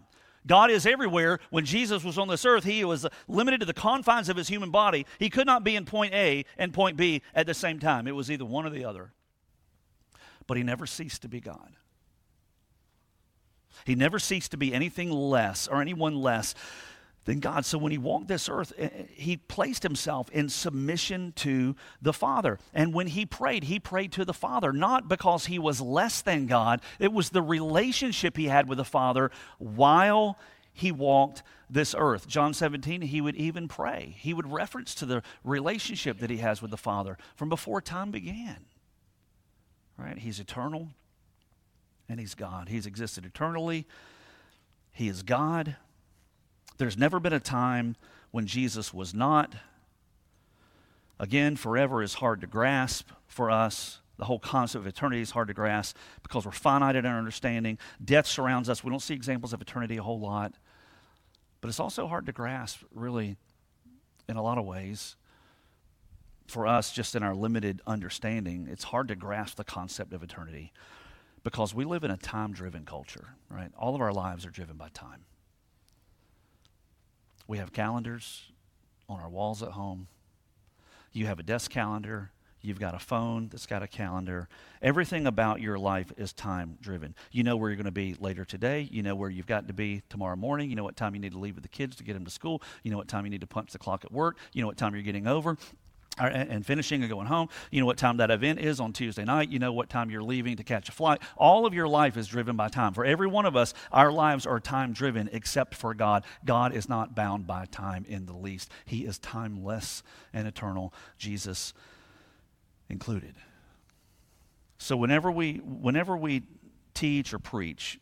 [0.49, 1.39] God is everywhere.
[1.51, 4.71] When Jesus was on this earth, he was limited to the confines of his human
[4.71, 5.07] body.
[5.21, 8.09] He could not be in point A and point B at the same time.
[8.09, 9.13] It was either one or the other.
[10.49, 11.77] But he never ceased to be God.
[13.85, 16.55] He never ceased to be anything less or anyone less
[17.29, 17.67] than God.
[17.67, 22.14] So when he walked this earth, eh, eh, he placed himself in submission to the
[22.14, 22.59] Father.
[22.73, 26.47] And when he prayed, he prayed to the Father, not because he was less than
[26.47, 30.38] God, it was the relationship he had with the Father while
[30.73, 32.27] he walked this earth.
[32.27, 34.17] John 17, he would even pray.
[34.19, 38.11] He would reference to the relationship that he has with the Father from before time
[38.11, 38.64] began.
[39.99, 40.17] Right?
[40.17, 40.88] He's eternal
[42.09, 42.71] and he's God.
[42.71, 43.87] He's existed eternally.
[44.93, 45.77] He is God
[46.79, 47.97] there's never been a time
[48.31, 49.55] when Jesus was not.
[51.19, 54.01] Again, forever is hard to grasp for us.
[54.19, 57.79] The whole concept of eternity is hard to grasp because we're finite in our understanding.
[58.05, 58.83] Death surrounds us.
[58.83, 60.55] We don't see examples of eternity a whole lot.
[61.61, 63.37] But it's also hard to grasp, really,
[64.29, 65.17] in a lot of ways.
[66.47, 70.73] For us, just in our limited understanding, it's hard to grasp the concept of eternity
[71.45, 73.71] because we live in a time driven culture, right?
[73.79, 75.25] All of our lives are driven by time.
[77.49, 78.53] We have calendars
[79.09, 80.07] on our walls at home.
[81.13, 82.31] You have a desk calendar.
[82.61, 84.49] You've got a phone that's got a calendar.
[84.83, 87.15] Everything about your life is time driven.
[87.33, 88.87] You know where you're going to be later today.
[88.91, 90.69] You know where you've got to be tomorrow morning.
[90.69, 92.31] You know what time you need to leave with the kids to get them to
[92.31, 92.63] school.
[92.83, 94.37] You know what time you need to punch the clock at work.
[94.53, 95.57] You know what time you're getting over
[96.18, 97.48] and finishing and going home.
[97.70, 99.50] You know what time that event is on Tuesday night.
[99.50, 101.20] You know what time you're leaving to catch a flight.
[101.37, 102.94] All of your life is driven by time.
[102.94, 106.24] For every one of us, our lives are time driven except for God.
[106.44, 110.02] God is not bound by time in the least, He is timeless
[110.33, 111.74] and eternal, Jesus
[112.88, 113.35] included.
[114.78, 116.42] So whenever we, whenever we
[116.94, 117.98] teach or preach,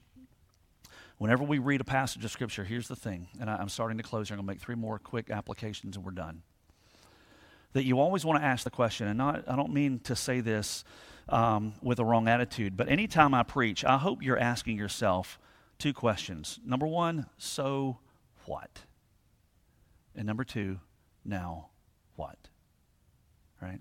[1.18, 4.02] whenever we read a passage of Scripture, here's the thing, and I, am starting to
[4.02, 4.34] close here.
[4.34, 6.42] I'm going to make three more quick applications and we're done
[7.72, 10.40] that you always want to ask the question, and not, I don't mean to say
[10.40, 10.84] this
[11.28, 15.38] um, with a wrong attitude, but anytime I preach, I hope you're asking yourself
[15.78, 16.58] two questions.
[16.64, 17.98] Number one, so
[18.46, 18.80] what?
[20.14, 20.80] And number two,
[21.24, 21.68] now
[22.14, 22.36] what?
[23.60, 23.80] Right?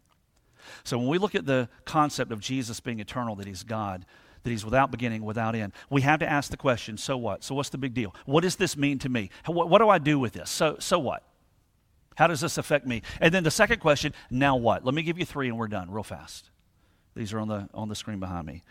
[0.84, 4.06] So when we look at the concept of Jesus being eternal, that he's God,
[4.44, 7.44] that he's without beginning, without end, we have to ask the question, so what?
[7.44, 8.14] So what's the big deal?
[8.26, 9.30] What does this mean to me?
[9.46, 10.50] What, what do I do with this?
[10.50, 11.24] So, so what?
[12.16, 13.02] How does this affect me?
[13.22, 14.86] And then the second question, now what?
[14.86, 16.50] Let me give you three and we're done real fast.
[17.16, 18.64] These are on the, on the screen behind me.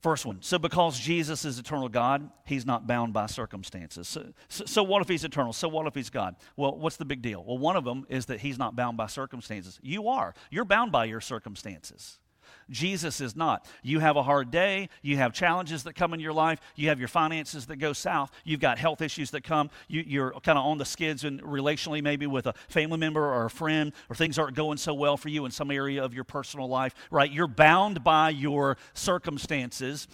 [0.00, 0.38] First one.
[0.42, 4.06] So, because Jesus is eternal God, he's not bound by circumstances.
[4.06, 5.52] So, so, so, what if he's eternal?
[5.52, 6.36] So, what if he's God?
[6.56, 7.42] Well, what's the big deal?
[7.44, 9.80] Well, one of them is that he's not bound by circumstances.
[9.82, 10.34] You are.
[10.52, 12.20] You're bound by your circumstances.
[12.70, 13.66] Jesus is not.
[13.82, 16.98] You have a hard day, you have challenges that come in your life, you have
[16.98, 20.64] your finances that go south, you've got health issues that come, you, are kind of
[20.64, 24.38] on the skids and relationally maybe with a family member or a friend, or things
[24.38, 27.30] aren't going so well for you in some area of your personal life, right?
[27.30, 30.08] You're bound by your circumstances.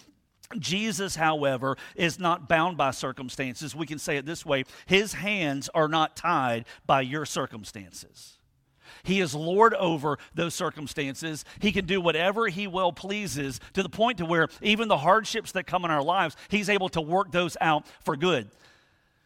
[0.59, 3.75] Jesus, however, is not bound by circumstances.
[3.75, 8.34] We can say it this way His hands are not tied by your circumstances.
[9.03, 11.45] He is Lord over those circumstances.
[11.59, 15.51] He can do whatever He will pleases to the point to where even the hardships
[15.53, 18.49] that come in our lives, He's able to work those out for good.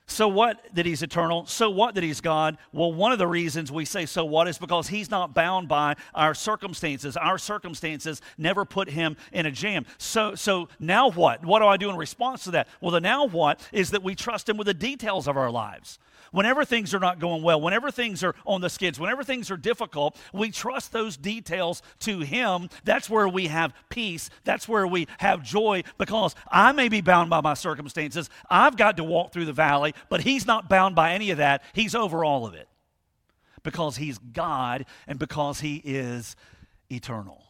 [0.10, 1.46] So what that he's eternal?
[1.46, 2.58] So what that he's God?
[2.74, 5.96] Well, one of the reasons we say so what is because he's not bound by
[6.16, 7.16] our circumstances.
[7.16, 9.86] Our circumstances never put him in a jam.
[10.00, 11.46] So so now what?
[11.46, 12.68] What do I do in response to that?
[12.82, 16.00] Well, the now what is that we trust him with the details of our lives.
[16.32, 19.58] Whenever things are not going well, whenever things are on the skids, whenever things are
[19.58, 22.70] difficult, we trust those details to Him.
[22.84, 24.30] That's where we have peace.
[24.44, 28.30] That's where we have joy because I may be bound by my circumstances.
[28.50, 31.64] I've got to walk through the valley, but He's not bound by any of that.
[31.74, 32.68] He's over all of it
[33.64, 36.36] because He's God and because He is
[36.90, 37.44] eternal.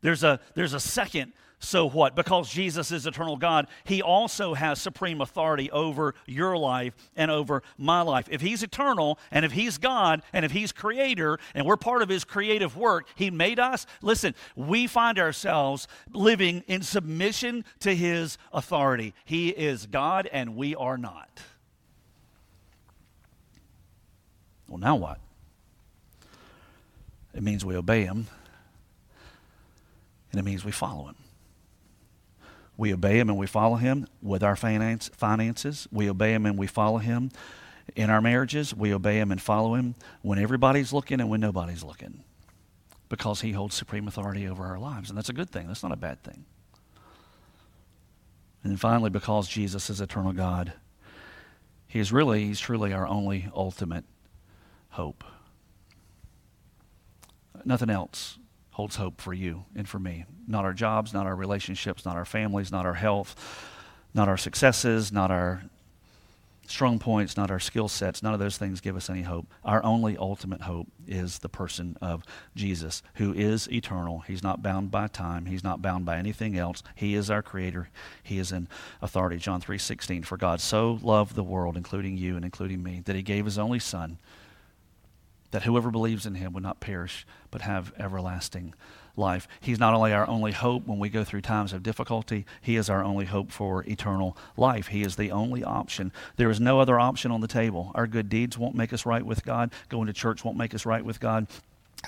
[0.00, 1.32] There's a, there's a second
[1.64, 2.14] so what?
[2.14, 7.62] Because Jesus is eternal God, he also has supreme authority over your life and over
[7.78, 8.28] my life.
[8.30, 12.08] If he's eternal and if he's God and if he's creator and we're part of
[12.08, 13.86] his creative work, he made us.
[14.02, 19.14] Listen, we find ourselves living in submission to his authority.
[19.24, 21.40] He is God and we are not.
[24.68, 25.18] Well, now what?
[27.32, 28.26] It means we obey him
[30.30, 31.16] and it means we follow him.
[32.76, 35.86] We obey him and we follow him with our finance, finances.
[35.92, 37.30] We obey him and we follow him
[37.94, 38.74] in our marriages.
[38.74, 42.24] We obey him and follow him when everybody's looking and when nobody's looking
[43.08, 45.08] because he holds supreme authority over our lives.
[45.08, 46.44] And that's a good thing, that's not a bad thing.
[48.62, 50.72] And then finally, because Jesus is eternal God,
[51.86, 54.04] he is really, he's truly our only ultimate
[54.90, 55.22] hope.
[57.64, 58.38] Nothing else
[58.74, 60.24] holds hope for you and for me.
[60.48, 63.36] Not our jobs, not our relationships, not our families, not our health,
[64.12, 65.62] not our successes, not our
[66.66, 68.20] strong points, not our skill sets.
[68.20, 69.46] None of those things give us any hope.
[69.64, 72.24] Our only ultimate hope is the person of
[72.56, 74.24] Jesus, who is eternal.
[74.26, 75.46] He's not bound by time.
[75.46, 76.82] He's not bound by anything else.
[76.96, 77.90] He is our creator.
[78.24, 78.66] He is in
[79.00, 79.36] authority.
[79.36, 83.22] John 3:16 For God so loved the world including you and including me that he
[83.22, 84.18] gave his only son
[85.54, 88.74] that whoever believes in him would not perish but have everlasting
[89.16, 89.46] life.
[89.60, 92.90] He's not only our only hope when we go through times of difficulty, he is
[92.90, 94.88] our only hope for eternal life.
[94.88, 96.10] He is the only option.
[96.34, 97.92] There is no other option on the table.
[97.94, 100.84] Our good deeds won't make us right with God, going to church won't make us
[100.84, 101.46] right with God.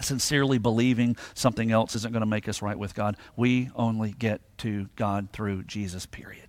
[0.01, 3.17] Sincerely believing something else isn't going to make us right with God.
[3.37, 6.49] We only get to God through Jesus, period.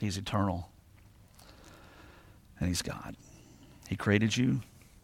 [0.00, 0.70] He's eternal,
[2.58, 3.14] and He's God.
[3.88, 4.60] He created you.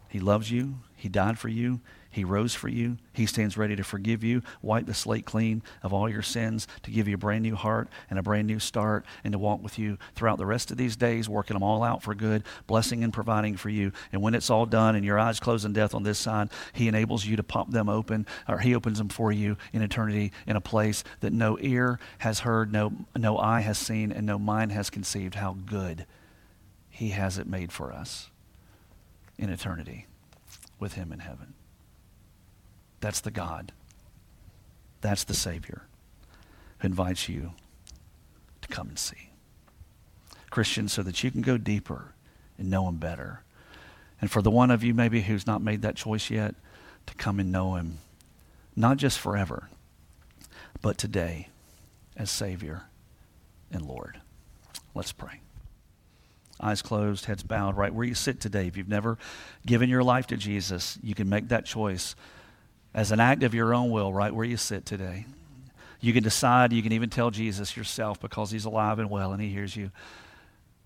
[0.07, 0.75] He loves you.
[0.95, 1.81] He died for you.
[2.11, 2.97] He rose for you.
[3.11, 6.91] He stands ready to forgive you, wipe the slate clean of all your sins, to
[6.91, 9.77] give you a brand new heart and a brand new start, and to walk with
[9.77, 13.11] you throughout the rest of these days, working them all out for good, blessing and
[13.11, 13.91] providing for you.
[14.13, 16.87] And when it's all done and your eyes close in death on this side, He
[16.87, 20.55] enables you to pop them open, or He opens them for you in eternity in
[20.55, 24.71] a place that no ear has heard, no, no eye has seen, and no mind
[24.71, 26.05] has conceived how good
[26.89, 28.29] He has it made for us
[29.37, 30.07] in eternity
[30.79, 31.53] with Him in heaven.
[32.99, 33.71] That's the God.
[35.01, 35.83] That's the Savior
[36.79, 37.53] who invites you
[38.61, 39.29] to come and see.
[40.49, 42.13] Christians, so that you can go deeper
[42.57, 43.43] and know Him better.
[44.21, 46.55] And for the one of you maybe who's not made that choice yet,
[47.05, 47.99] to come and know Him,
[48.75, 49.69] not just forever,
[50.81, 51.49] but today
[52.17, 52.83] as Savior
[53.71, 54.19] and Lord.
[54.93, 55.41] Let's pray
[56.61, 58.67] eyes closed, heads bowed, right where you sit today.
[58.67, 59.17] If you've never
[59.65, 62.15] given your life to Jesus, you can make that choice
[62.93, 65.25] as an act of your own will, right where you sit today.
[65.99, 69.41] You can decide, you can even tell Jesus yourself because he's alive and well and
[69.41, 69.91] he hears you.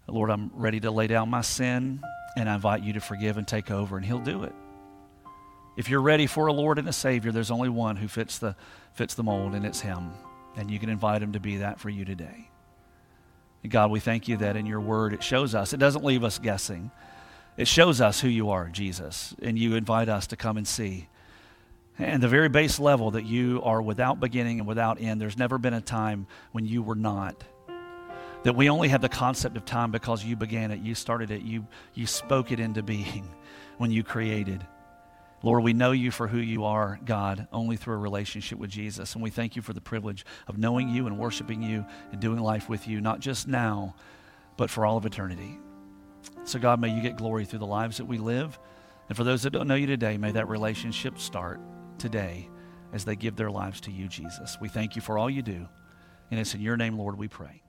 [0.07, 2.01] Lord, I'm ready to lay down my sin
[2.35, 4.53] and I invite you to forgive and take over, and he'll do it.
[5.77, 8.55] If you're ready for a Lord and a Savior, there's only one who fits the,
[8.93, 10.11] fits the mold, and it's him.
[10.55, 12.49] And you can invite him to be that for you today.
[13.67, 16.39] God, we thank you that in your word it shows us, it doesn't leave us
[16.39, 16.91] guessing.
[17.57, 21.09] It shows us who you are, Jesus, and you invite us to come and see.
[21.97, 25.57] And the very base level that you are without beginning and without end, there's never
[25.57, 27.43] been a time when you were not.
[28.43, 31.41] That we only have the concept of time because you began it, you started it,
[31.41, 33.27] you, you spoke it into being
[33.77, 34.65] when you created.
[35.41, 39.13] Lord, we know you for who you are, God, only through a relationship with Jesus.
[39.13, 42.39] And we thank you for the privilege of knowing you and worshiping you and doing
[42.39, 43.95] life with you, not just now,
[44.57, 45.57] but for all of eternity.
[46.43, 48.59] So, God, may you get glory through the lives that we live.
[49.07, 51.61] And for those that don't know you today, may that relationship start
[51.97, 52.49] today
[52.91, 54.57] as they give their lives to you, Jesus.
[54.59, 55.67] We thank you for all you do.
[56.31, 57.61] And it's in your name, Lord, we pray.